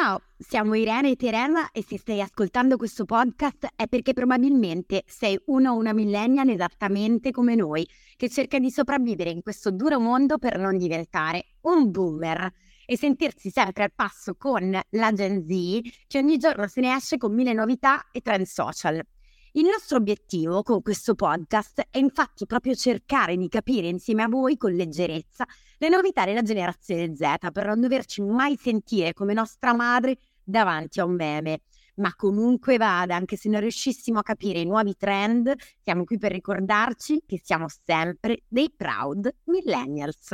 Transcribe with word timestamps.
Ciao, 0.00 0.22
siamo 0.38 0.74
Irene 0.74 1.10
e 1.10 1.16
Teresa 1.16 1.72
e 1.72 1.82
se 1.82 1.98
stai 1.98 2.20
ascoltando 2.20 2.76
questo 2.76 3.04
podcast 3.04 3.66
è 3.74 3.88
perché 3.88 4.12
probabilmente 4.12 5.02
sei 5.08 5.36
uno 5.46 5.72
o 5.72 5.76
una 5.76 5.92
millennial 5.92 6.48
esattamente 6.50 7.32
come 7.32 7.56
noi, 7.56 7.84
che 8.14 8.28
cerca 8.28 8.60
di 8.60 8.70
sopravvivere 8.70 9.30
in 9.30 9.42
questo 9.42 9.72
duro 9.72 9.98
mondo 9.98 10.38
per 10.38 10.56
non 10.56 10.78
diventare 10.78 11.56
un 11.62 11.90
boomer 11.90 12.48
e 12.86 12.96
sentirsi 12.96 13.50
sempre 13.50 13.82
al 13.82 13.92
passo 13.92 14.36
con 14.36 14.70
la 14.70 15.12
Gen 15.12 15.44
Z 15.44 15.80
che 16.06 16.18
ogni 16.18 16.36
giorno 16.36 16.68
se 16.68 16.80
ne 16.80 16.94
esce 16.94 17.16
con 17.16 17.34
mille 17.34 17.52
novità 17.52 18.06
e 18.12 18.20
trend 18.20 18.46
social. 18.46 19.04
Il 19.52 19.64
nostro 19.64 19.96
obiettivo 19.96 20.62
con 20.62 20.82
questo 20.82 21.14
podcast 21.14 21.86
è 21.90 21.96
infatti 21.96 22.44
proprio 22.44 22.74
cercare 22.74 23.34
di 23.34 23.48
capire 23.48 23.88
insieme 23.88 24.22
a 24.22 24.28
voi 24.28 24.58
con 24.58 24.72
leggerezza 24.72 25.46
le 25.78 25.88
novità 25.88 26.26
della 26.26 26.42
generazione 26.42 27.16
Z 27.16 27.50
per 27.50 27.66
non 27.66 27.80
doverci 27.80 28.20
mai 28.20 28.58
sentire 28.58 29.14
come 29.14 29.32
nostra 29.32 29.74
madre 29.74 30.18
davanti 30.44 31.00
a 31.00 31.06
un 31.06 31.14
meme. 31.14 31.62
Ma 31.94 32.14
comunque 32.14 32.76
vada, 32.76 33.16
anche 33.16 33.36
se 33.36 33.48
non 33.48 33.60
riuscissimo 33.60 34.18
a 34.18 34.22
capire 34.22 34.60
i 34.60 34.66
nuovi 34.66 34.94
trend, 34.96 35.54
siamo 35.80 36.04
qui 36.04 36.18
per 36.18 36.30
ricordarci 36.30 37.22
che 37.26 37.40
siamo 37.42 37.66
sempre 37.68 38.42
dei 38.48 38.70
proud 38.76 39.34
millennials. 39.44 40.30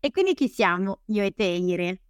E 0.00 0.10
quindi 0.10 0.32
chi 0.32 0.48
siamo 0.48 1.00
io 1.06 1.22
e 1.22 1.32
te, 1.32 1.44
Ire? 1.44 2.00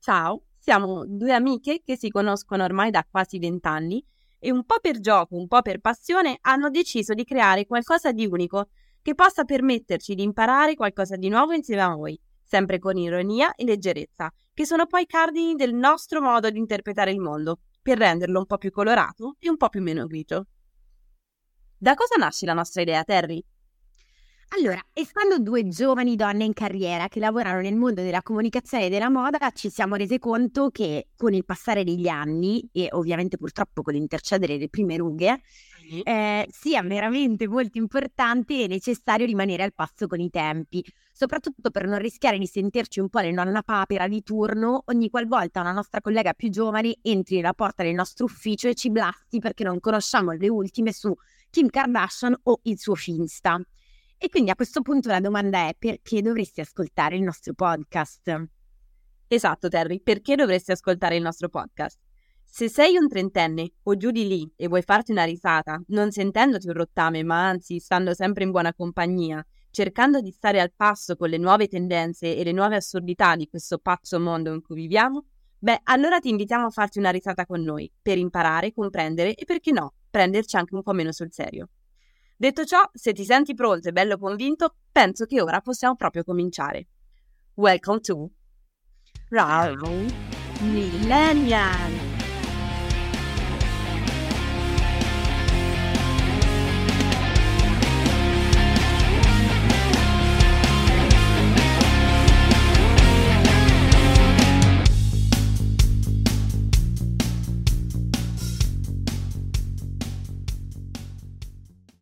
Ciao, 0.00 0.46
siamo 0.58 1.04
due 1.06 1.32
amiche 1.32 1.80
che 1.84 1.96
si 1.96 2.10
conoscono 2.10 2.64
ormai 2.64 2.90
da 2.90 3.06
quasi 3.08 3.38
vent'anni 3.38 4.04
e 4.40 4.50
un 4.50 4.64
po' 4.64 4.80
per 4.80 4.98
gioco, 4.98 5.36
un 5.36 5.46
po' 5.46 5.62
per 5.62 5.78
passione 5.78 6.38
hanno 6.40 6.70
deciso 6.70 7.14
di 7.14 7.24
creare 7.24 7.66
qualcosa 7.66 8.10
di 8.10 8.26
unico 8.26 8.70
che 9.02 9.14
possa 9.14 9.44
permetterci 9.44 10.14
di 10.14 10.22
imparare 10.22 10.74
qualcosa 10.74 11.16
di 11.16 11.28
nuovo 11.28 11.52
insieme 11.52 11.82
a 11.82 11.94
voi, 11.94 12.20
sempre 12.42 12.78
con 12.78 12.96
ironia 12.96 13.54
e 13.54 13.64
leggerezza, 13.64 14.32
che 14.52 14.66
sono 14.66 14.86
poi 14.86 15.06
cardini 15.06 15.54
del 15.54 15.74
nostro 15.74 16.20
modo 16.20 16.50
di 16.50 16.58
interpretare 16.58 17.12
il 17.12 17.20
mondo, 17.20 17.60
per 17.80 17.98
renderlo 17.98 18.40
un 18.40 18.46
po' 18.46 18.58
più 18.58 18.70
colorato 18.70 19.36
e 19.38 19.48
un 19.48 19.56
po' 19.56 19.68
più 19.68 19.82
meno 19.82 20.06
grigio. 20.06 20.46
Da 21.78 21.94
cosa 21.94 22.16
nasce 22.18 22.44
la 22.44 22.52
nostra 22.52 22.82
idea, 22.82 23.04
Terry? 23.04 23.42
Allora, 24.52 24.84
essendo 24.92 25.38
due 25.38 25.68
giovani 25.68 26.16
donne 26.16 26.42
in 26.42 26.52
carriera 26.52 27.06
che 27.06 27.20
lavorano 27.20 27.60
nel 27.60 27.76
mondo 27.76 28.02
della 28.02 28.20
comunicazione 28.20 28.86
e 28.86 28.88
della 28.88 29.08
moda, 29.08 29.38
ci 29.54 29.70
siamo 29.70 29.94
rese 29.94 30.18
conto 30.18 30.70
che 30.70 31.08
con 31.16 31.32
il 31.34 31.44
passare 31.44 31.84
degli 31.84 32.08
anni 32.08 32.68
e 32.72 32.88
ovviamente 32.90 33.36
purtroppo 33.36 33.82
con 33.82 33.94
l'intercedere 33.94 34.54
delle 34.54 34.68
prime 34.68 34.96
rughe, 34.96 35.40
eh, 36.02 36.48
sia 36.50 36.82
veramente 36.82 37.46
molto 37.46 37.78
importante 37.78 38.64
e 38.64 38.66
necessario 38.66 39.24
rimanere 39.24 39.62
al 39.62 39.72
passo 39.72 40.08
con 40.08 40.18
i 40.18 40.30
tempi, 40.30 40.84
soprattutto 41.12 41.70
per 41.70 41.86
non 41.86 42.00
rischiare 42.00 42.36
di 42.36 42.46
sentirci 42.46 42.98
un 42.98 43.08
po' 43.08 43.20
le 43.20 43.30
nonna 43.30 43.62
papera 43.62 44.08
di 44.08 44.22
turno 44.24 44.82
ogni 44.86 45.10
qualvolta 45.10 45.60
una 45.60 45.72
nostra 45.72 46.00
collega 46.00 46.32
più 46.34 46.50
giovane 46.50 46.96
entri 47.02 47.36
nella 47.36 47.54
porta 47.54 47.84
del 47.84 47.94
nostro 47.94 48.24
ufficio 48.24 48.66
e 48.66 48.74
ci 48.74 48.90
blasti 48.90 49.38
perché 49.38 49.62
non 49.62 49.78
conosciamo 49.78 50.32
le 50.32 50.48
ultime 50.48 50.92
su 50.92 51.14
Kim 51.50 51.68
Kardashian 51.68 52.36
o 52.42 52.60
il 52.64 52.78
suo 52.80 52.96
Finsta. 52.96 53.60
E 54.22 54.28
quindi 54.28 54.50
a 54.50 54.54
questo 54.54 54.82
punto 54.82 55.08
la 55.08 55.18
domanda 55.18 55.66
è 55.68 55.74
perché 55.78 56.20
dovresti 56.20 56.60
ascoltare 56.60 57.16
il 57.16 57.22
nostro 57.22 57.54
podcast? 57.54 58.48
Esatto, 59.26 59.68
Terry, 59.70 60.02
perché 60.02 60.34
dovresti 60.34 60.72
ascoltare 60.72 61.16
il 61.16 61.22
nostro 61.22 61.48
podcast? 61.48 61.98
Se 62.44 62.68
sei 62.68 62.98
un 62.98 63.08
trentenne 63.08 63.72
o 63.84 63.96
giù 63.96 64.10
di 64.10 64.28
lì 64.28 64.52
e 64.56 64.68
vuoi 64.68 64.82
farti 64.82 65.12
una 65.12 65.24
risata, 65.24 65.82
non 65.86 66.10
sentendoti 66.10 66.66
un 66.66 66.74
rottame, 66.74 67.22
ma 67.22 67.48
anzi 67.48 67.78
stando 67.78 68.12
sempre 68.12 68.44
in 68.44 68.50
buona 68.50 68.74
compagnia, 68.74 69.42
cercando 69.70 70.20
di 70.20 70.32
stare 70.32 70.60
al 70.60 70.74
passo 70.76 71.16
con 71.16 71.30
le 71.30 71.38
nuove 71.38 71.66
tendenze 71.66 72.36
e 72.36 72.44
le 72.44 72.52
nuove 72.52 72.76
assurdità 72.76 73.36
di 73.36 73.48
questo 73.48 73.78
pazzo 73.78 74.20
mondo 74.20 74.52
in 74.52 74.60
cui 74.60 74.76
viviamo, 74.76 75.24
beh, 75.58 75.80
allora 75.84 76.18
ti 76.18 76.28
invitiamo 76.28 76.66
a 76.66 76.70
farti 76.70 76.98
una 76.98 77.08
risata 77.08 77.46
con 77.46 77.62
noi, 77.62 77.90
per 78.02 78.18
imparare, 78.18 78.74
comprendere 78.74 79.34
e 79.34 79.46
perché 79.46 79.72
no, 79.72 79.94
prenderci 80.10 80.56
anche 80.56 80.74
un 80.74 80.82
po' 80.82 80.92
meno 80.92 81.10
sul 81.10 81.32
serio. 81.32 81.70
Detto 82.40 82.64
ciò, 82.64 82.80
se 82.94 83.12
ti 83.12 83.22
senti 83.22 83.52
pronto 83.52 83.88
e 83.88 83.92
bello 83.92 84.16
convinto, 84.16 84.76
penso 84.90 85.26
che 85.26 85.42
ora 85.42 85.60
possiamo 85.60 85.94
proprio 85.94 86.24
cominciare. 86.24 86.86
Welcome 87.56 88.00
to 88.00 88.30
Bravo 89.28 89.90
Millennial! 90.62 92.09